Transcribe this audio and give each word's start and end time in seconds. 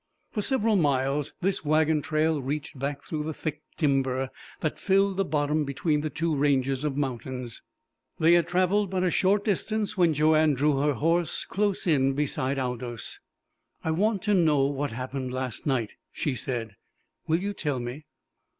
For 0.31 0.41
several 0.41 0.77
miles 0.77 1.35
this 1.41 1.63
wagon 1.63 2.01
trail 2.01 2.41
reached 2.41 2.79
back 2.79 3.03
through 3.03 3.23
the 3.23 3.35
thick 3.35 3.61
timber 3.77 4.31
that 4.61 4.79
filled 4.79 5.17
the 5.17 5.23
bottom 5.23 5.63
between 5.63 6.01
the 6.01 6.09
two 6.09 6.35
ranges 6.35 6.83
of 6.83 6.97
mountains. 6.97 7.61
They 8.17 8.33
had 8.33 8.47
travelled 8.47 8.89
but 8.89 9.03
a 9.03 9.11
short 9.11 9.43
distance 9.45 9.95
when 9.99 10.15
Joanne 10.15 10.55
drew 10.55 10.79
her 10.79 10.93
horse 10.93 11.45
close 11.45 11.85
in 11.85 12.13
beside 12.13 12.57
Aldous. 12.57 13.19
"I 13.83 13.91
want 13.91 14.23
to 14.23 14.33
know 14.33 14.65
what 14.65 14.91
happened 14.91 15.31
last 15.31 15.67
night," 15.67 15.91
she 16.11 16.33
said. 16.33 16.77
"Will 17.27 17.39
you 17.39 17.53
tell 17.53 17.79
me?" 17.79 18.05